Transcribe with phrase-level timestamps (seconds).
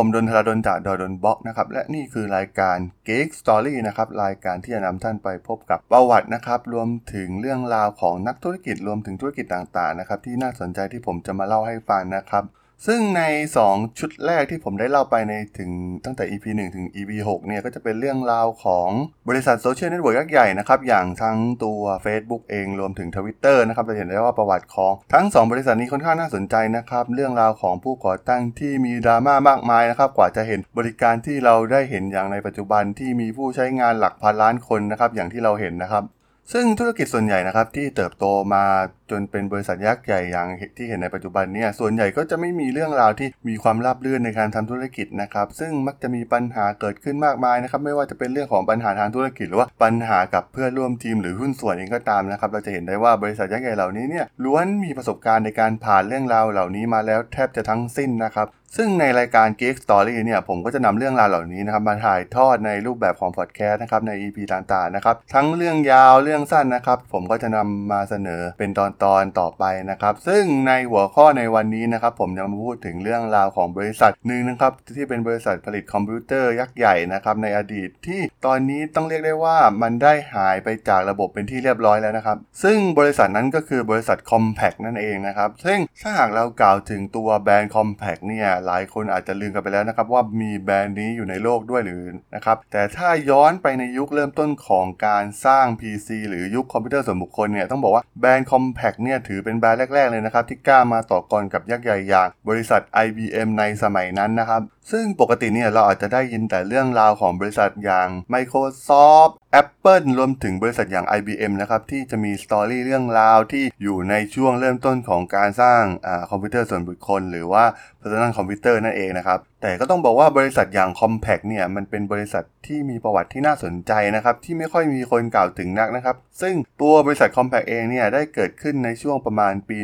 [0.00, 2.76] ผมดนทราดนจากดอยดนบล็อกนะครับและนี่คือรายการ
[3.06, 12.44] Geek Story นะครับรายการที่จะนำท่านไปพบกับประวัตินะครับรวมถึงเรื่องราวของนักธุรกิจรวมถึงธุรกิจต่างๆนะครับที่น่าสนใจที่ผมจะมาเล่าให้ฟังนะครับ
[12.86, 13.22] ซึ่งใน
[13.62, 15.70] 2 ชุดแรกที่ผมได้เล่าไปในถึง
[16.04, 18.88] ตั้งแต่ EP 1 ถึง EP 6 เนี่ย ก็จะเป็นเรื่องราวของ
[19.28, 36.04] บริษัท social network ยักษ์ใหญ่นะครับ อย่างทั้งตัว Facebook เองรวมถึง Twitter นะครับเราเห็นได้ว่าประวัติของทั้ง 2 บริษัทนี้ค่อนข้างน่าสนใจนะครับ เรื่องราวของผู้ก่อตั้งที่มีดราม่ามากมายนะครับ กว่าจะเห็นบริการที่เราได้เห็นอย่างในปัจจุบันที่มีผู้ใช้งานหลักพันล้านคนนะครับอย่างที่เราเห็นนะครับ
[36.52, 38.64] ซึ่งธุรกิจส่วนใหญ่นะครับที่เติบโตมา
[39.10, 68.86] จนเป็นบริษัทยักษ์ใหญ่อย่างที่เห็นในปัจจุบันเนี่ยส่วนใหญ่ก็จะไม่มีเรื่องราวที่มีความราบรื่นในการทำธุรกิจนะครับซึ่งมักจะมีปัญหาเกิดขึ้นมากมายนะครับไม่ว่าจะเป็นเรื่องของปัญหาทางธุรกิจหรือว่าปัญหากับเพื่อนร่วมทีมหรือหุ้นส่วนเองก็ตามนะครับเราจะเห็นได้ว่าบริษัทยักษ์ใหญ่เหล่านี้เนี่ยล้วนมีประสบการณ์ในการผ่านเรื่องราวเหล่านี้มาแล้วแทบจะทั้งสิ้นนะครับซึ่งในรายการ Geek Story เนี่ยผมก็จะนำเรื่องราวเหล่านี้นะครับมาถ่ายทอดในรูปแบบของพอดแคสต์นะครับใน EP ต่างๆนะครับทั้งเรื่องยาวเรื่องสั้นนะครับ ผมก็จะนำมาเสนอเป็นตอ
[69.20, 92.02] นๆต่อไปนะครับ ซึ่งในหัวข้อในวันนี้นะครับ ผมจะมาพูดถึงเรื่องราวของบริษัทหนึ่งนะครับที่เป็นบริษัทผลิตคอมพิวเตอร์ยักษ์ใหญ่นะครับในอดีตที่ตอนนี้ต้องเรียกได้ว่ามันได้หายไปจากระบบเป็นที่เรียบร้อยแล้วนะครับ ซึ่งบริษัทนั้นก็คือบริษัท Compact นั่นเองนะครับซึ่งถ้าหากเรากล่าวถึงตัวแบรนด์ Compact เนี่ยหลายคนอาจจะลืมกันไปแล้วนะครับว่ามีแบรนด์นี้อยู่ในโลกด้วยหรือ
[92.34, 117.20] นะครับแต่ถ้าย้อนไปในยุคเริ่มต้นของการสร้าง PC หรือยุคคอมพิวเตอร์ส่วนบุคคลเนี่ยต้องบอกว่าแบรนด์ Compact เนี่ยถือเป็นแบรนด์แรก ๆ เลยนะครับที่กล้ามาต่อกรกับยักษ์ใหญ่อย่างบริษัท IBM ในสมัยนั้นนะครับ ซึ่งปกติเนี่ยเราอาจจะได้ยินแต่เรื่องราวของบริษัทอย่าง Microsoft Apple รวมถึงบริษัทอย่าง IBM นะครับ ที่จะมีสตอรี่เรื่องราวที่อยู่ในช่วงเริ่มต้นของการสร้างอคอมพิวเตอร์ส่วนบุคคล
[117.30, 117.64] หรือว่า
[118.00, 129.78] Personal Computer นั่นเองนะครับ แต่ก็ต้องบอกว่าบริษัทอย่าง Compact เนี่ยมันเป็นบริษัทที่มีประวัติที่น่าสนใจนะครับ ที่ไม่ค่อยมีคนกล่าวถึงนักนะครับ ซึ่งตัวบริษัท Compact เองเนี่ยได้เกิดขึ้นในช่วงประมาณปี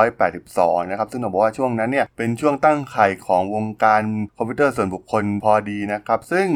[0.00, 4.02] 1982 นะครับซึ่งต้องบอกว่าช่วงนั้นเนี่ยเป็นช่วงตั้งไข่ของวงการ
[4.36, 6.46] คอมพิวเตอร์ส่วนบุคคลพอดีนะครับ ซึ่ง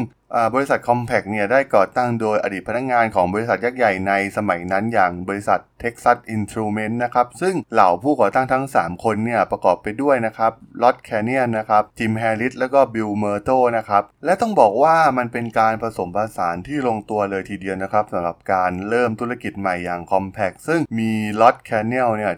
[0.53, 10.51] บริษัท Compact เนี่ยได้ก่อตั้งโดยอดีตพนักงานของบริษัทยักษ์ใหญ่ในสมัยนั้นอย่างบริษัท Texas Instruments นะครับ ซึ่งเหล่าผู้ก่อตั้งทั้ง 3 คนเนี่ยประกอบไปด้วยนะครับ
[10.83, 21.11] Rod Canion นะครับ Jim Harris แล้วก็ Bill Murto นะครับ และต้องบอกว่ามันเป็นการผสมผสานที่ลงตัวเลยทีเดียวนะครับสำหรับการเริ่มธุรกิจใหม่อย่าง Compaq ซึ่งมี
[21.41, 22.33] Rod Canion เนี่ย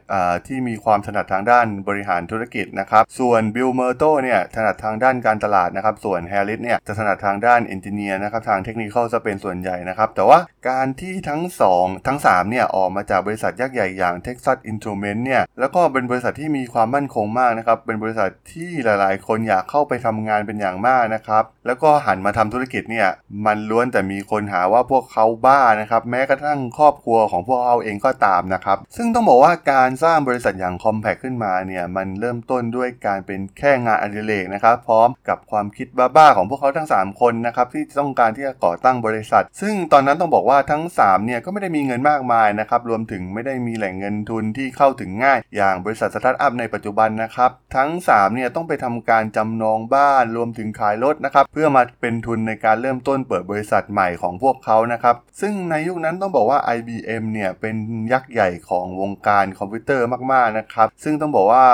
[0.48, 11.42] ที่มีความถนัดทางด้านบริหารธุรกิจนะครับส่วน Bill Murto เนี่ยถนัดทางด้านการตลาดนะครับส่วน Harris เนี่ยจะถนัดทางด้าน engineer นะครับทางเทคนิคจะเป็นส่วนใหญ่นะครับ แต่ว่าการที่ทั้ง
[11.76, 23.08] 2 ทั้ง3เนี่ยออกมาจากบริษัทยักษ์ใหญ่อย่าง Texas Instruments เนี่ยแล้วก็เป็นบริษัทที่มีความมั่นคงมากนะครับเป็นบริษัทที่หลายๆ คนอยากเข้าไปทำงานเป็นอย่างมากนะครับแล้วก็หันมาทำธุรกิจเนี่ย
[23.46, 57.76] มันล้วนแต่มีคนหาว่าพวกเขาบ้านะครับแม้กระทั่งครอบครัวของพวกเขาเองก็ตามนะครับซึ่งต้องบอกว่าการสร้างบริษัทอย่าง Compaq ขึ้นมาเนี่ยมันเริ่มต้นด้วยการเป็นแค่งานอดิเรกนะครับพร้อมกับความคิดบ้าๆของพวกเขาทั้ง 3 คนนะครับที่ต้องการที่จะก่อตั้งบริษัท ซึ่งตอนนั้นต้องบอกว่าทั้ง3เนี่ยก็ไม่ได้มีเงินมากมายนะครับรวมถึงไม่ได้มีแหล่งเงินทุนที่เข้าถึงง่าย อย่างบริษัทสตาร์ทอัพในปัจจุบันนะครับทั้ง3เนี่ยต้องไปทำการจำนองบ้านรวมถึงขายรถนะครับเพื่อมาเป็นทุนในการเริ่มต้นเปิดบริษัทใหม่ของพวกเขานะครับซึ่งในยุคนั้นต้องบอกว่า IBM เนี่ยเป็น
[58.12, 61.66] ยักษ์ใหญ่ของวงการคอมพิวเตอร์มากๆนะครับซึ่งต้องบอกว่า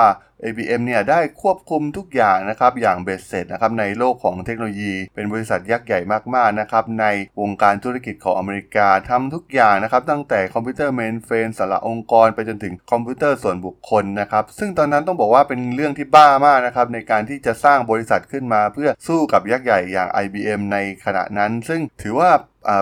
[0.48, 6.00] IBM เนี่ยได้ควบคุมทุกอย่างนะครับอย่างเบ็ดเสร็จนะครับในโลกของเทคโนโลยี เป็นบริษัทยักษ์ใหญ่
[6.34, 7.06] มากๆนะครับใน
[7.40, 22.30] วงการธุรกิจของอเมริกาทำทุกอย่างนะครับตั้งแต่คอมพิวเตอร์ mainframe สำหรับองค์กร ไปจนถึงคอมพิวเตอร์ส่วนบุคคลนะครับซึ่งตอนนั้นต้องบอกว่าเป็นเรื่องที่บ้ามากนะครับในการที่จะสร้างบริษัทขึ้นมา เพื่อสู้กับยักษ์ใหญ่อย่าง IBM ในขณะนั้น ซึ่งถือว่า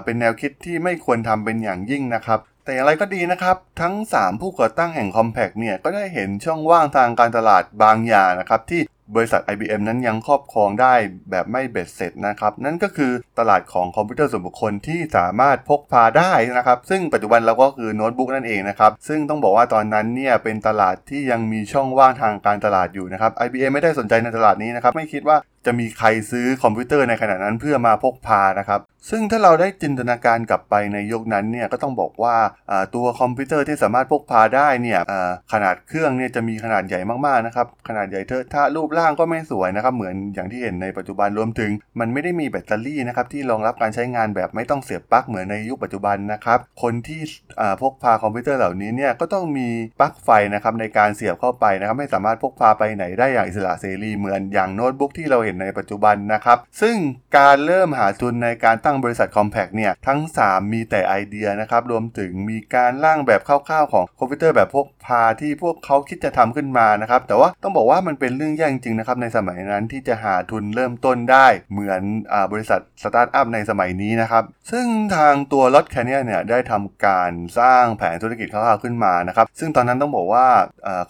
[0.04, 8.82] เป็นแนวคิดที่ไม่ควรทำเป็นอย่างยิ่งนะครับ แต่อย่างไรก็ดีนะครับ ทั้ง 3 ผู้ก่อตั้งแห่ง Compaq เนี่ยก็ได้เห็นช่องว่างทางการตลาดบางอย่างนะครับที่
[9.16, 10.94] บริษัท IBM นั้นยังครอบครองได้
[11.30, 25.36] แบบไม่เบ็ดเสร็จนะครับ นั่นก็คือตลาดของคอมพิวเตอร์ส่วนบุคคลที่สามารถพกพาได้นะครับ ซึ่งปัจจุบันเราก็คือโน้ตบุ๊กนั่นเองนะครับ ซึ่งต้องบอกว่าตอนนั้นเนี่ยเป็นตลาดที่ยังมีช่องว่างทางการตลาดอยู่นะครับ IBM ไม่ได้สนใจในตลาดนี้นะครับ ไม่คิดว่า
[25.66, 28.80] จะมีใครซื้อคอมพิวเตอร์ในขณะนั้นเพื่อมาพกพานะครับ
[29.10, 32.36] ซึ่งถ้าเราได้จินตนาการกลับไปในยุคนั้นเนี่ยก็ต้องบอกว่า
[32.94, 35.00] ตัวคอมพิวเตอร์ที่สามารถพกพาได้เนี่ย
[35.52, 41.70] ขนาดเครื่องเนี่ยจะมีขนาดใหญ่มากๆนะครับขนาดใหญ่เทอะทะรูปร่างก็ไม่สวยนะครับเหมือนอย่างที่เห็นในปัจจุบันรวมถึง
[42.00, 47.20] มันไม่ได้มีแบตเตอรี่นะครับที่รองรับการใช้งานแบบไม่ต้องเสียบปลั๊กเหมือนในยุคปัจจุบันนะครับคนที่
[47.80, 49.68] พกพาคอมพิวเตอร์เหล่านี้เนี่ยก็ต้องมี
[50.00, 56.96] ปลั๊กไฟนะครับในการเสียบเข้าไปนะครับไม่สามารถพกพาไปไหนได้อย่างอิสระเสรีเหมือนอย่างโน้ตบุ๊กที่เราเห็นในปัจจุบันนะครับ ซึ่ง
[57.38, 74.86] การเริ่มหาทุนในการตั้งบริษัท Compaq เนี่ย ทั้ง 3 มีแต่ไอเดียนะครับ รวมถึงมีการร่างแบบคร่าวๆของคอมพิวเตอร์แบบพกพาที่พวกเขาคิดจะทำขึ้นมานะครับ แต่ว่าต้องบอกว่ามันเป็นเรื่องยากจริงๆนะครับในสมัยนั้นที่จะหาทุนเริ่มต้นได้ เหมือนบริษัทสตาร์ทอัพในสมัยนี้นะครับ ซึ่ง
[75.16, 80.46] ทางตัว Rod Canion เนี่ยได้ทำการสร้างแผนธุรกิจคร่าวๆขึ้นมานะครับ ซึ่งตอนนั้นต้องบอกว่า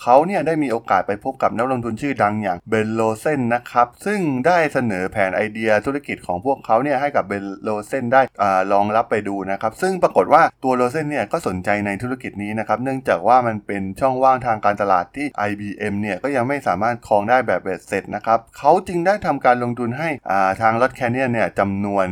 [0.02, 8.22] เขาเนี่ยได้มีโอกาสไปพบกับนักลงทุนชื่อดังอย่าง Ben Rosen นะครับ ซึ่งได้เสนอแผนไอเดียธุรกิจของพวกเขาเนี่ยให้กับ Ben Rosen ได้
[8.72, 20.08] ลองรับไปดูนะครับซึ่งปรากฏว่าตัว Rosen เนี่ยก็สนใจในธุรกิจนี้นะครับเนื่องจากว่ามันเป็นช่องว่างทางการตลาดที่ IBM เนี่ยก็ยังไม่สามารถครองได้แบบเบ็ดเสร็จนะครับเขาจึงได้ทำการลงทุนให้
[20.62, 22.06] ทางลอตแคนเนียเนี่ยจำนวน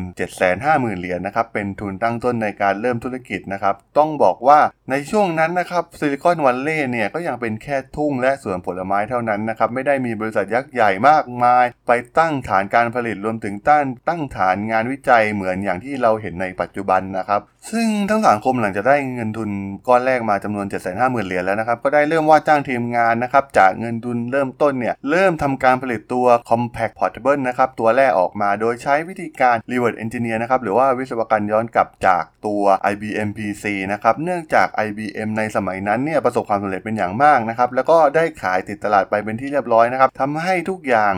[0.47, 4.61] 750,000 เหรียญนนะครับเป็นทุนตั้งต้นในการเริ่มธุรกิจนะครับต้องบอกว่า
[4.91, 17.41] ในช่วงนั้นนะครับซิลิคอนวัลเลย์เนี่ยก็ยังเป็นแค่ทุ่งและสวนผลไม้เท่านั้นนะครับไม่ได้มีบริษัทยักษ์ใหญ่มากมาย ไปตั้งฐานการผลิตรวมถึงตั้งตั้งฐานงานวิจัยเหมือนอย่างที่เราเห็นในปัจจุบันนะครับ
[17.73, 19.51] ซึ่งทั้งสังคมหลังจากได้เงินทุน
[19.89, 20.67] ก้อนแรกมาจำนวน
[20.97, 32.63] 750,000 เหรียญแล้วนะครับ ก็ได้เริ่มว่าจ้างทีมงานนะครับ จากเงินทุนเริ่มต้นเนี่ย เริ่มทำการผลิตตัว Compact Portable นะครับ ตัวแรกออกมาโดยใช้วิธีการ Reverse Engineer นะครับ หรือว่าวิศวกรรมย้อนกลับจากตัว
[32.93, 41.15] IBM PC นะครับ เนื่องจาก IBM ในสมัยนั้นเนี่ยประสบความสำเร็จเป็นอย่างมากนะครับ แล้วก็ได้ขายติดตลาดไปเป็นที่เรียบร้อยนะครับทำให้ทุกอย่าง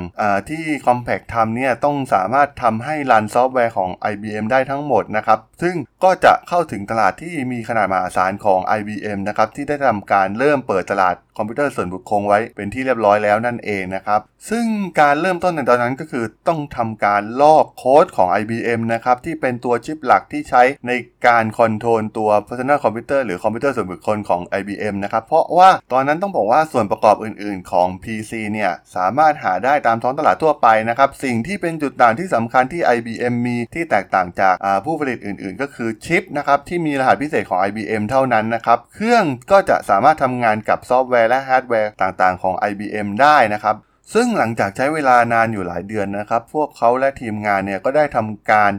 [0.51, 14.21] ที่ Compaq ทำเนี่ยต้องสามารถทำให้ run ซอฟต์แวร์ของ IBM ได้ทั้งหมดนะครับ ซึ่งก็จะเข้าถึงตลาดที่มีขนาดมหาศาลของ IBM นะครับที่ได้ทำการเริ่มเปิดตลาด คอมพิวเตอร์ส่วนบุคคลไว้เป็นที่เรียบร้อยแล้วนั่นเองนะครับ
[14.51, 14.67] ซึ่ง
[15.01, 20.93] การเริ่มต้นในตอนนั้นก็คือต้องทำการลอกโค้ดของ IBM นะครับที่เป็นตัวชิปหลักที่ใช้ใน
[21.27, 34.55] การ control ตัว Personal Computer หรือคอมพิวเตอร์ส่วนบุคคลของ IBM นะครับเพราะว่าตอนนั้นต้องบอกว่าส่วนประกอบอื่น ๆ ของ PC เนี่ยสามารถหาได้ตามท้องตลาดทั่วไปนะครับสิ่งที่เป็นจุดต่างที่สำคัญที่ IBM มีที่แตกต่างจาก
[34.85, 43.77] ผู้ผลิตอื่น ๆ ก็คือชิปนะครับที่มีรหัสพิเศษของ IBM เท่านั้นนะครับเครื่องก็จะสามารถทำงานกับซอฟต์แวร์และฮาร์ดแวร์ต่างๆ ของ IBM ได้นะครับ
[44.15, 48.73] ซึ่งหลังจากใช้เวลานานอยู่หลายเดือนนะครับ พวกเขาและทีมงานเนี่ยก็ได้ทำการ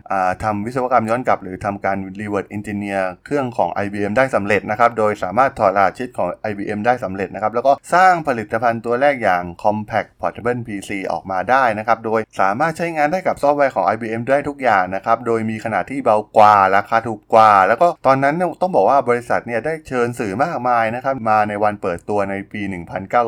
[0.43, 11.97] ทำวิศวกรรมย้อนกลับ หรือทำการ reverse engineer เครื่องของ IBM ได้สำเร็จนะครับ โดยสามารถถอดรหัสชิปของ IBM ได้สำเร็จนะครับ แล้วก็สร้างผลิตภัณฑ์ตัวแรกอย่าง compact portable PC ออกมาได้นะครับ
[12.05, 22.61] โดยสามารถใช้งานได้กับซอฟต์แวร์ของ IBM ได้ทุกอย่างนะครับ โดยมีขนาดที่เบากว่า ราคาถูกกว่า แล้วก็ตอนนั้นต้องบอกว่าบริษัทเนี่ยได้เชิญสื่อมากมายนะครับมาในวันเปิดตัวในปี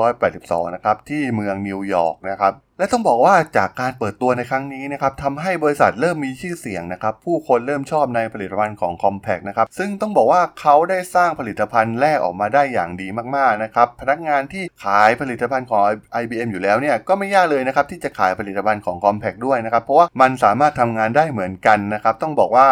[0.03, 15.81] 1982 นะครับที่เมืองนิวยอร์กนะครับ และต้องบอกว่าจากการเปิดตัวในครั้งนี้นะครับทำให้บริษัทเริ่มมีชื่อเสียงนะครับ ผู้คนเริ่มชอบในผลิตภัณฑ์ของ Compact นะครับ ซึ่งต้องบอกว่าเขาได้สร้างผลิตภัณฑ์แรกออกมาได้อย่างดีมากๆนะครับ พนักงานที่ขายผลิตภัณฑ์ของ
[16.21, 22.68] IBM อยู่แล้วเนี่ยก็ไม่ยากเลยนะครับที่จะขายผลิตภัณฑ์ของ Compact ด้วยนะครับ เพราะว่ามันสามารถทำงานได้เหมือนกันนะครับ ต้องบอกว่า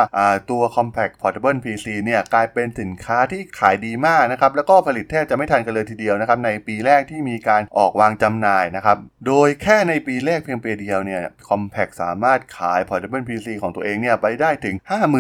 [0.51, 14.75] ตัว Compact Portable PC เนี่ยกลายเป็นสินค้าที่ขายดีมากนะครับแล้วก็ผลิตแทบจะไม่ทันกันเลยทีเดียวนะครับในปีแรกที่มีการออกวางจำหน่ายนะครับโดยแค่ในปีแรกเพียงปีเดียวเนี่ยคอมแพกสามารถขาย Portable PC ของตัวเองเนี่ยไปได้ถึง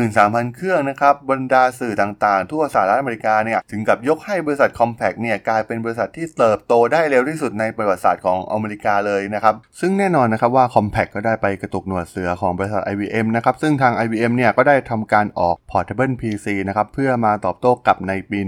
[0.05, 18.39] 53,000 เครื่องนะครับ บรรดาสื่อต่างๆ ทั่วสหรัฐอเมริกาเนี่ยถึงกับยกให้บริษัทคอมแพกเนี่ยกลายเป็นบริษัทที่เติบโตได้เร็วที่สุดในประวัติศาสตร์ของอเมริกาเลยนะครับ ซึ่งแน่นอนนะครับว่าคอมแพกก็ได้ไปกระตุกหนวดเสือของบริษัท IBM นะครับ ซึ่งทาง IBM เนี่ยก็ได้ทำการออก Portable PC นะครับเพื่อมาตอบโต้กับในปี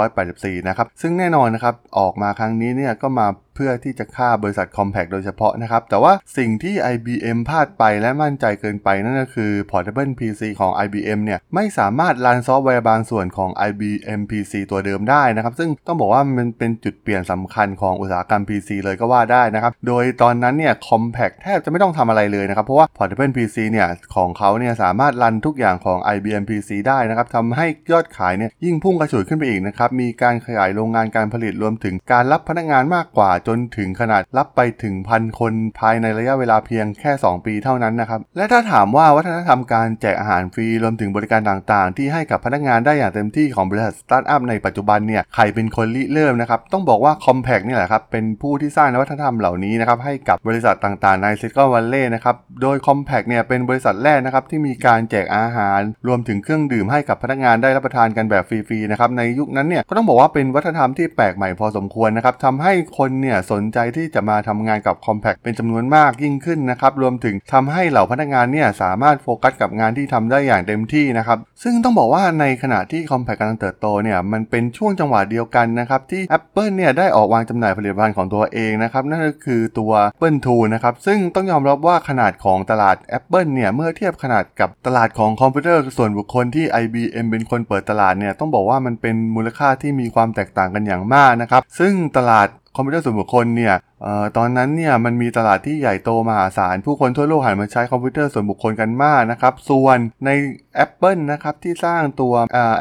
[0.00, 14.52] 1984 นะครับซึ่งแน่นอนนะครับออกมาครั้งนี้เนี่ยก็มา เพื่อที่จะฆ่าบริษัท Compact โดยเฉพาะนะครับ แต่ว่าสิ่งที่ IBM พลาดไปและมั่นใจเกินไปนั่นก็คือ Portable PC ของ IBM เนี่ยไม่สามารถรันซอฟต์แวร์บางส่วนของ IBM PC
[14.70, 37.46] ตัวเดิมได้นะครับ ซึ่งต้องบอกว่ามันเป็นจุดเปลี่ยนสำคัญของอุตสาหกรรม PC เลยก็ว่าได้นะครับ โดยตอนนั้นเนี่ย Compact แทบจะไม่ต้องทำอะไรเลยนะครับ เพราะว่า Portable PC เนี่ยของเขาเนี่ยสามารถรันทุกอย่างของ IBM PC ได้นะครับทำให้ยอดขายเนี่ยยิ่งพุ่งกระฉูดขึ้นไปอีกนะครับมีการขยายโรงงานการผลิตรวมถึงการรับพนักงานมากกว่าจนถึงขนาดรับไปถึงพันคนภายในระยะเวลาเพียงแค่ 2
[37.46, 73.38] ปีเท่านั้นนะครับ และถ้าถามว่าวัฒนธรรมการแจกอาหารฟรีรวมถึงบริการต่างๆ ที่ให้กับพนักงานได้อย่างเต็มที่ของบริษัทสตาร์ทอัพในปัจจุบันเนี่ยใครเป็นคนริเริ่มนะครับ ต้องบอกว่า Compaq นี่แหละครับ เป็นผู้ที่สร้างวัฒนธรรมเหล่านี้นะครับให้กับบริษัทต่างๆ ในซิลิคอนวัลเลย์นะครับ โดย Compact เนี่ยเป็นบริษัทแรกนะครับที่มีการแจกอาหาร รวมถึงเครื่องดื่มให้กับพนักงานได้รับประทานกันแบบฟรีๆนะครับในยุคนั้นเนี่ยก็ต้องบอกว่าเป็นวัฒนธรรมที่แปลกใหม่พอสมควรนะครับทำให้คนเนี่ยสนใจที่จะมาทำงานกับ Compact เป็นจำนวนมากยิ่งขึ้นนะครับรวมถึงทำให้เหล่าพนักงานเนี่ยสามารถโฟกัสกับงานที่ทำได้อย่างเต็มที่นะครับซึ่งต้องบอกว่าในขณะที่ Compact
[73.40, 93.74] กำลังเติบโตเนี่ยมันเป็นช่วงจังหวะเดียวกันนะครับที่ Apple เนี่ยได้ออกวางจำหน่ายผลิตภัณฑ์ของตัวเองนะครับนั่นก็คือตัว Apple II นะครับซึ่งต้องยอมรับว่าขนาดของตลาด Apple เนี่ยเมื่อเทียบขนาดกับตลาดของคอมพิวเตอร์ส่วนบุคคลที่ IBM เป็นคนเปิดตลาดเนี่ยต้องบอกว่ามันเป็นมูลค่าที่มีความแตกต่างกันอย่างมากนะครับซึ่งตลาด คอมพิวเตอร์ส่วนบุคคลเนี่ย
[94.36, 100.30] ตอนนั้นเนี่ยมันมีตลาดที่ใหญ่โตมหาศาล ผู้คนทั่วโลกหันมาใช้คอมพิวเตอร์ส่วนบุคคลกันมากนะครับ ส่วนใน
[100.84, 102.34] Apple นะครับที่สร้างตัว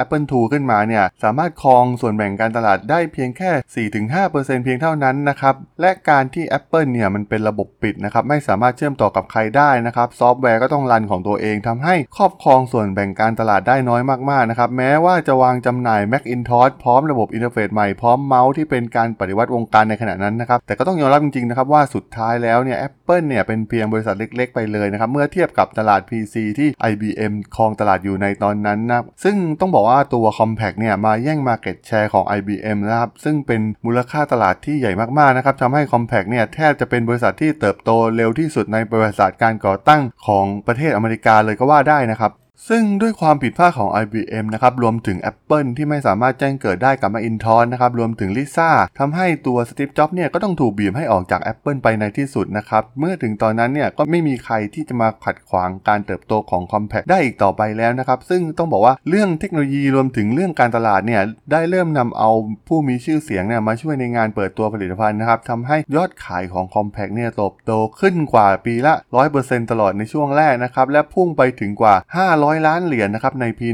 [0.03, 26.01] Apple II ขึ้นมาเนี่ยสามารถครองส่วนแบ่งการตลาดได้เพียงแค่ 4-5%เพียงเท่านั้นนะครับและการที่ Apple เนี่ยมันเป็นระบบปิดนะครับไม่สามารถเชื่อมต่อกับใครได้นะครับซอฟต์แวร์ก็ต้อง run ของตัวเองทำให้ครอบครองส่วนแบ่งการตลาดได้น้อยมากๆนะครับแม้ว่าจะวางจำหน่าย Macintosh พร้อมระบบ interface ใหม่พร้อมเมาส์ที่เป็นการปฏิวัติวงการในขณะนั้นนะครับแต่ก็ต้องยอมรับจริงๆนะครับว่าสุดท้ายแล้วเนี่ย Apple เนี่ยเป็นเพียงบริษัทเล็กๆ ไปเลยนะครับเมื่อเทียบกับตลาด
[26.10, 42.33] PC ที่ IBM ครองตลาดอยู่ในตอนนั้นนะซึ่งต้องบอกว่าตัว Compact เนี่ยมาแย่ง Market Share ของ IBM นะครับซึ่งเป็นมูลค่าตลาดที่ใหญ่มากๆนะครับทำให้ Compact เนี่ยแทบจะเป็นบริษัทที่เติบโตเร็วที่สุดในประวัติศาสตร์การก่อตั้งของประเทศอเมริกาเลยก็ว่าได้นะครับ
[42.69, 48.69] ซึ่งด้วยความผิดพลาดของ IBM นะครับรวมถึง Apple ที่ไม่สามารถแจ้งเกิดได้กับ Macintosh นะครับรวมถึงลิซ่า
[49.00, 62.29] ทำให้ตัว Steve Jobs เนี่ยก็ต้องถูกบีบให้ออกจาก Apple ไปในที่สุดนะครับเมื่อถึงตอนนั้นเนี่ยก็ไม่มีใครที่จะมาขัดขวางการเติบโตของ Compact ได้อีกต่อไปแล้วนะครับซึ่งต้องบอกว่าเรื่องเทคโนโลยีรวมถึงเรื่องการตลาดเนี่ยได้เริ่มนำเอา
[62.67, 68.93] ผู้มีชื่อเสียงเนี่ยมาช่วยในงานเปิดตัวผลิตภัณฑ์นะครับทำให้ยอดขายของ Compact เนี่ยเติบโตขึ้นกว่าปีละ
[69.33, 71.95] 100%ตลอดในช่วงแรกนะครับและพุ่งไปถึงกว่า
[72.43, 73.67] 500 ล้านเหรียญนะครับในปี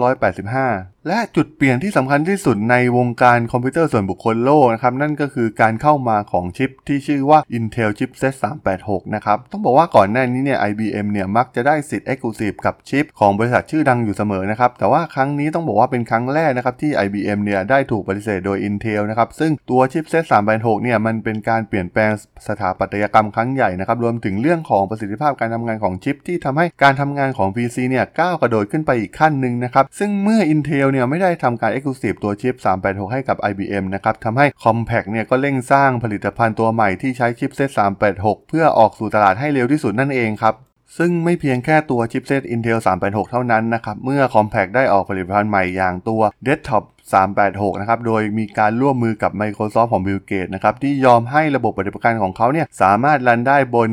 [0.00, 8.34] 1985และจุดเปลี่ยนที่สำคัญที่สุดในวงการคอมพิวเตอร์ส่วนบุคคลโลกนะครับ นั่นก็คือการเข้ามาของชิปที่ชื่อว่า Intel Chipset
[8.74, 20.24] 386 นะครับ ต้องบอกว่าก่อนหน้านี้เนี่ย IBM เนี่ยมักจะได้สิทธิ์ Exclusive กับชิปของบริษัทชื่อดังอยู่เสมอนะครับ แต่ว่าครั้งนี้ต้องบอกว่าเป็นครั้งแรกนะครับ ที่ IBM เนี่ยได้ถูกปฏิเสธโดย Intel นะครับ ซึ่งตัว Chipset
[20.54, 22.10] 386 เนี่ยมันเป็นการเปลี่ยนแปลง
[22.48, 32.54] สถาปัตยกรรมครั้งใหญ่นะครับรวมถึงเรื่องของประสิทธิภาพการทำงานของชิป ที่ทำให้การทำงานของ PC เนี่ยก้าวกระโดดขึ้นไปอีกขั้นหนึ่งนะครับซึ่งเมื่อ Intel เนี่ยไม่ได้ทำการ Exclusive ตัวชิป
[32.84, 37.70] 386 ให้กับ IBM นะครับทำให้ Compact เนี่ยก็เร่งสร้างผลิตภัณฑ์ตัวใหม่ที่ใช้ชิปเซต
[38.10, 40.54] 386 เพื่อออกสู่ตลาดให้เร็วที่สุดนั่นเองครับ
[40.98, 46.84] ซึ่งไม่เพียงแค่ตัวชิปเซต Intel 386 เท่านั้นนะครับ เมื่อ Compact ได้ออกผลิตภัณฑ์ใหม่อย่างตัว Desktop
[47.32, 53.90] 386 นะครับ โดยมีการร่วมมือกับ Microsoft ของ Bill Gates นะครับ ที่ยอมให้ระบบปฏิบัติการของเขาเนี่ย สามารถรันได้บน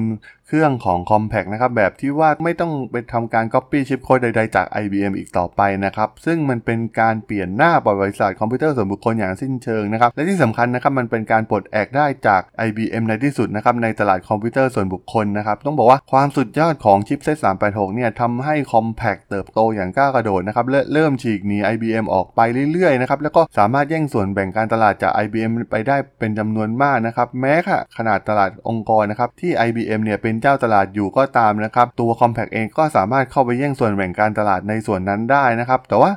[0.50, 17.38] เครื่องของ Compact นะครับแบบที่ว่าไม่ต้องไปทำการ Copy ชิปโค้ดใดๆจาก IBM อีกต่อไปนะครับซึ่งมันเป็นการเปลี่ยนหน้าบริษัทคอมพิวเตอร์ส่วนบุคคลอย่างสิ้นเชิงนะครับและที่สำคัญนะครับมันเป็นการปลดแอกได้จาก IBM ในที่สุดนะครับในตลาดคอมพิวเตอร์ส่วนบุคคลนะครับต้องบอกว่าความสุดยอดของชิปเซต
[17.68, 22.40] 386เนี่ยทำให้ Compact เติบโตอย่างก้าวกระโดดนะครับและเริ่มฉีกหนี IBM ออกไป
[22.72, 36.12] เรื่อยๆนะครับแล้วก็สามารถแย่งส่วนแบ่งการตลาดจาก IBM ไปได้เป็นจำนวนมากนะครับแม้ค่ะขนาดตลาดองค์กรนะครับที่ IBM เนี่ยเป็นเจ้าตลาดอยู่ก็ตามนะครับตัว Compact เองก็สามารถเข้าไปแย่งส่วนแบ่งการตลาดในส่วนนั้นได้นะครับแต่ว่า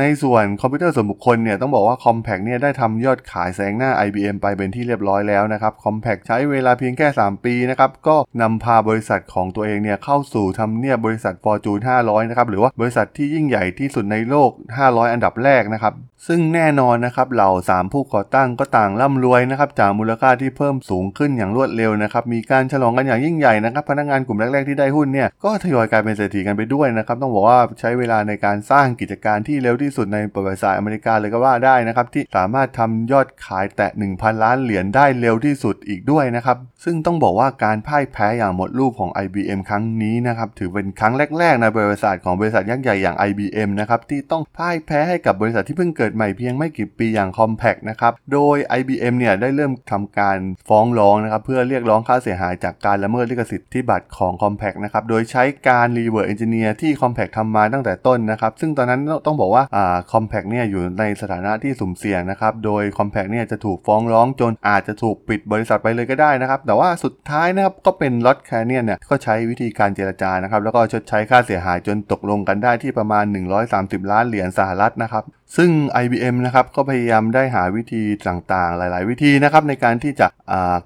[0.00, 14.50] ในส่วนคอมพิวเตอร์ส่วนบุคคลเนี่ยต้องบอกว่า Compact เนี่ยได้ทำยอดขายแซงหน้า IBM ไปเป็นที่เรียบร้อยแล้วนะครับ Compact ใช้เวลาเพียงแค่ 3 ปีนะครับก็นำพาบริษัทของตัวเองเนี่ยเข้าสู่ทำเนียบบริษัท Fortune 500 นะครับหรือว่าบริษัทที่ยิ่งใหญ่ที่สุดในโลก
[14.82, 15.94] 500 อันดับแรกนะครับ
[16.28, 49.14] ซึ่งแน่นอนนะครับเหล่า 3 ผู้ก่อตั้งก็ต่างร่ำรวยนะครับจากมูลค่าที่เพิ่มสูงขึ้นอย่างรวดเร็วนะครับมีการฉลองกันอย่างยิ่งใหญ่นะครับพนักงานกลุ่มแรกๆที่ได้หุ้นเนี่ยก็ทยอยกลายเป็นเศรษฐีกันไปด้วยนะครับต้องบอกว่าใช้เวลาในการสร้างกิจการที่เร็วที่สุดในประวัติศาสตร์อเมริกาเลยก็ว่าได้นะครับที่สามารถทำยอดขายแตะ 1,000 ล้านเหรียญได้เร็วที่สุดอีกด้วยนะครับซึ่งต้องบอกว่าการพ่ายแพ้อย่างหมดรูปของ IBM ครั้งนี้นะครับถือเป็นครั้งแรก ๆ ในประวัติศาสตร์ของบริษัทยักษ์ใหญ่อย่าง IBM นะครับที่ต้องพ่ายแพ้ให้กับบริษัทที่เพิ่งเกิดใหม่เพียงไม่กี่ปีอย่าง Compact นะครับ โดย IBM
[49.18, 50.38] เนี่ยได้เริ่มทำการ
[50.68, 73.24] ฟ้องร้องนะครับเพื่อเรียกร้องค่าเสียหายจากการละเมิดลิขสิทธิ์ที่บัตรของ Compact นะครับโดยใช้การ Reverse Engineer ที่ Compact ทำมาตั้งแต่ต้นนะครับซึ่งตอนนั้นต้องบอกว่าอ่า Compact เนี่ยอยู่ในสถานะที่สุ่มเสี่ยงนะครับโดย Compact เนี่ยจะถูกฟ้องร้องจนอาจจะถูกปิดบริษัทไปเลยก็ได้นะครับแต่ว่าสุดท้ายนะครับก็เป็น Lot Canyon เนี่ยก็ใช้วิธีการเจรจานะครับแล้วก็ชดใช้ค่าเสียหายจนตกลงกันได้ที่ประมาณ
[73.68, 75.24] 130 ล้านเหรียญสหรัฐนะครับ
[75.56, 75.70] ซึ่ง
[76.04, 80.26] IBM นะครับก็พยายามได้หาวิธีต่างๆ หลาย ๆ วิธีนะครับในการที่จะ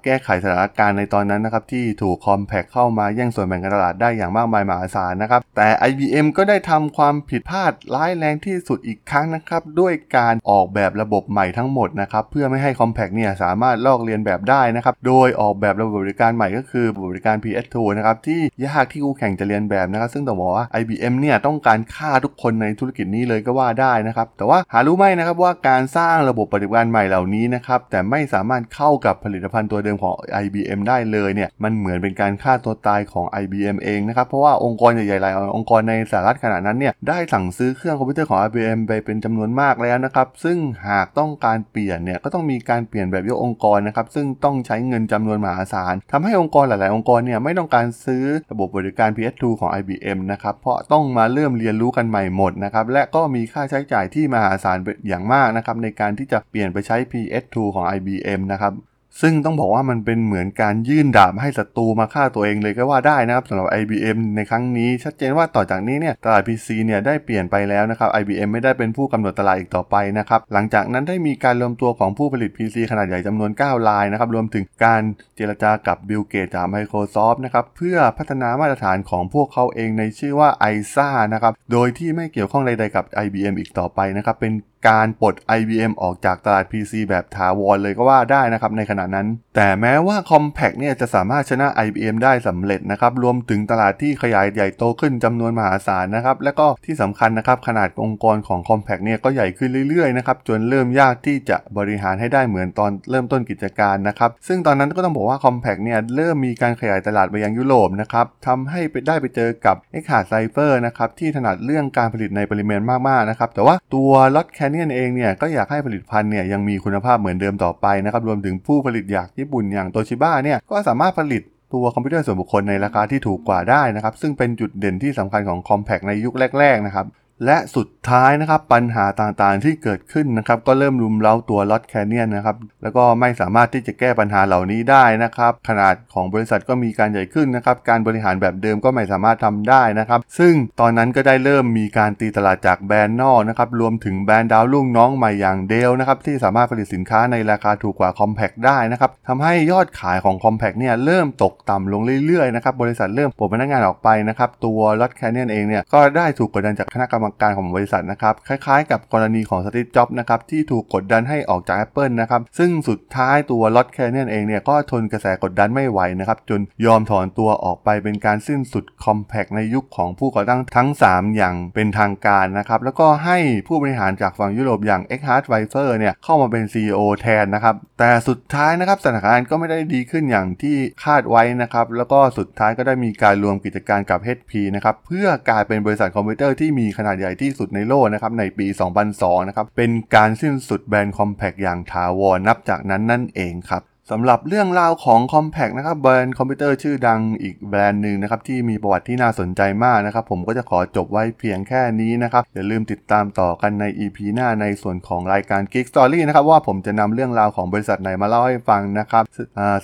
[0.03, 38.39] แก้ไขสถานการณ์ในตอนนั้นนะครับที่ถูก Compact เข้ามาแย่งส่วนแบ่งการตลาดได้อย่างมากมายมหาศาลนะครับแต่ IBM ก็ได้ทำความผิดพลาดร้ายแรงที่สุดอีกครั้งนะครับด้วยการออกแบบระบบใหม่ทั้งหมดนะครับเพื่อไม่ให้ Compact เนี่ยสามารถลอกเลียนแบบได้นะครับโดยออกแบบระบบบริการใหม่ก็คือบริการ PS2 นะครับที่ยากที่คู่แข่งจะเรียนแบบนะครับซึ่งต้องบอกว่า IBM เนี่ยต้องการฆ่าทุกคนในธุรกิจนี้เลยก็ว่าได้นะครับแต่ว่าหารู้ไหมนะครับว่าการสร้างระบบปฏิบัติการใหม่เหล่านี้นะครับแต่ไม่สามารถเข้ากับผลิตภัณฑ์ตัวเดิมของ IBM ได้เลยเนี่ยมันเหมือนเป็นการฆ่าตัวตายของ IBM เองนะครับเพราะว่าองค์กรใหญ่ๆหลายองค์กรในสหรัฐขณะนั้นเนี่ยได้สั่งซื้อเครื่องคอมพิวเตอร์ของ
[38.43, 40.57] IBM ไปเป็นจำนวนมากแล้วนะครับซึ่ง
[40.89, 54.77] หากต้องการเปลี่ยนเนี่ยก็ต้องมีการเปลี่ยนแบบยกองค์กรนะครับซึ่งต้องใช้เงินจำนวนมหาศาลทำให้องค์กรหลาย ๆ องค์กรเนี่ยไม่ต้องการซื้อระบบบริการ PS2 ของ IBM นะครับเพราะต้องมาเริ่มเรียนรู้กันใหม่หมดนะครับและก็มีค่าใช้จ่ายที่มหาศาล
[55.07, 58.73] อย่างมากนะครับในการที่จะเปลี่ยนไปใช้ PS2 ของ IBM นะครับ
[59.21, 75.01] ซึ่งต้องบอกว่ามันเป็นเหมือนการยื่นดาบให้ศัตรูมาฆ่าตัวเองเลยก็ว่าได้นะครับสำหรับ IBM ในครั้งนี้ชัดเจนว่าต่อจากนี้เนี่ยตลาด PC เนี่ยได้เปลี่ยนไปแล้วนะครับ IBM ไม่ได้เป็นผู้กำหนดตลาดอีกต่อไปนะครับหลังจากนั้นได้มีการรวมตัวของผู้ผลิต PC ขนาดใหญ่จำนวน 9 รายนะครับรวมถึงการ
[75.35, 84.53] เจรจากับบิลเกตจาก Microsoft นะครับเพื่อพัฒนามาตรฐานของพวกเขาเองในชื่อว่า ISA นะครับโดยที่ไม่เกี่ยวข้องใดๆกับ IBM อีกต่อไปนะครับเป็น
[84.87, 105.81] การปลด IBM ออกจากตลาด PC แบบถาวรเลยก็ว่าได้นะครับในขณะนั้น แต่แม้ว่า Compact เนี่ยจะสามารถชนะ IBM ได้สำเร็จนะครับ รวมถึงตลาดที่ขยายใหญ่โตขึ้นจำนวนมหาศาลนะครับ และก็ที่สำคัญนะครับขนาดองค์กรของ Compact เนี่ยก็ใหญ่ขึ้นเรื่อยๆนะครับจนเริ่มยากที่จะบริหารให้ได้เหมือนตอนเริ่มต้นกิจการนะครับ ซึ่งตอนนั้นก็ต้องบอกว่า Compact
[105.83, 121.41] เนี่ยเริ่มมีการขยายตลาดไปยังยุโรปนะครับทำให้ไปได้ไปเจอกับ e c h a r d Cipher นะครับที่ถนัดเรื่องการผลิตในปริมาณมากๆนะครับแต่ว่าตัว Lot นเนียนเองเนี่ยก็อยากให้ผลิตภัณฑ์เนี่ยยังมีคุณภาพเหมือนเดิมต่อไปนะครับรวมถึงผู้ผลิตอยากญี่ปุ่นอย่างโตชิบ้าเนี่ยก็สามารถผลิต
[121.73, 127.05] ตัวคอมพิวเตอร์ส่วนบุคคลในราคาที่ถูกกว่าได้นะครับ ซึ่งเป็นจุดเด่นที่สำคัญของ Compact ในยุคแรก ๆ นะครับ
[127.45, 161.77] และสุดท้ายนะครับปัญหาต่างๆที่เกิดขึ้นนะครับก็เริ่มรุมเร้าตัว Lot Canyon นะครับแล้วก็ไม่สามารถที่จะแก้ปัญหาเหล่านี้ได้นะครับ ขนาดของบริษัทก็มีการใหญ่ขึ้นนะครับการบริหารแบบเดิมก็ไม่สามารถทำได้นะครับ ซึ่งตอนนั้นก็ได้เริ่มมีการตีตลาดจากแบรนด์นอกนะครับรวมถึงแบรนด์ดาวรุ่งน้องใหม่อย่างเดลนะครับที่สามารถผลิตสินค้าในราคาถูกกว่า Compact ได้นะครับทำให้ยอดขายของ Compact เนี่ยเริ่มตกต่ำลงเรื่อยๆนะครับบริษัทเริ่มปลดพนักงานออกไปนะครับตัว Lot Canyon เองเนี่ยก็ได้ถูกกดดันจากคณะกรรมการของบริษัทนะครับ คล้ายๆ กับกรณีของสตีฟจ็อบนะครับที่ถูกกดดันให้ออกจาก
[161.85, 173.37] Apple นะครับ ซึ่งสุดท้ายตัวลอตแคนเนียนเองเนี่ยก็ทนกระแสกดดันไม่ไหวนะครับจนยอมถอนตัวออกไปเป็นการสิ้นสุด Compact ในยุคของผู้ก่อตั้งทั้ง 3 อย่างเป็นทางการนะครับแล้วก็ให้
[173.67, 176.99] ผู้บริหารจากฝั่งยุโรปอย่าง e c k h a r d w e i f e r เนี่ยเข้ามาเป็น CEO
[177.21, 188.67] แทนนะครับแต่สุดท้ายนะครับสถานการณ์ก็ไม่ได้ดีขึ้นอย่างที่คาดไว้นะครับแล้วก็สุดท้ายก็ได้มีการรวมกิจการกับ HP นะครับเพื่อกลายเป็นบริษัทคอมพิวเตอร์ที่มีขนาดใหญ่ที่สุดในโลกนะครับในปี
[189.07, 206.45] 2002 นะครับ เป็นการสิ้นสุดแบรนด์ Compaq อย่างถาวรนับจากนั้นนั่นเองครับ สำหรับเรื่องราวของ Compaq นะครับแบรนด์คอมพิวเตอร์ชื่อดังอีกแบรนด์หนึ่งนะครับที่มีประวัติที่น่าสนใจมากนะครับ ผมก็จะขอจบไว้เพียงแค่นี้นะครับ อย่าลืมติดตามต่อกันใน EP หน้าในส่วนของรายการ Geek Story นะครับ
[206.49, 209.23] ว่าผมจะนำเรื่องราวของบริษัทไหนมาเล่าให้ฟังนะครับ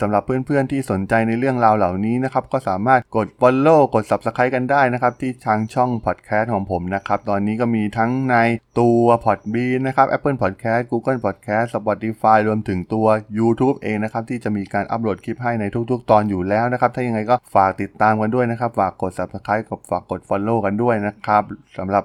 [0.01, 8.35] สำหรับเพื่อนๆที่สนใจในเรื่องราวเหล่านี้นะครับก็สามารถกด Follow กด Subscribe กันได้นะครับที่ทางช่อง Podcast ของผมนะครับตอนนี้ก็มีทั้งใน
[8.79, 13.07] ตัว Podbean นะครับ Apple Podcast Google Podcast Spotify รวมถึงตัว
[13.39, 21.43] YouTube เองนะครับครับที่จะมีการอัปโหลดคลิปให้ในทุกๆ ตอนอยู่แล้วนะครับ ถ้ายังไงก็ฝากติดตามกันด้วยนะครับ ฝากกด subscribe กับฝากกด follow กันด้วยนะครับ
[21.77, 22.03] สำหรับ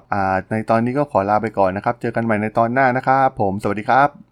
[0.51, 4.28] ในตอนนี้ก็ขอลาไปก่อนนะครับ เจอกันใหม่ในตอนหน้านะครับ ผม สวัสดีครับ